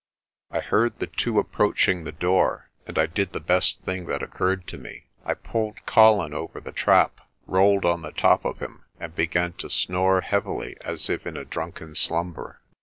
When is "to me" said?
4.69-5.03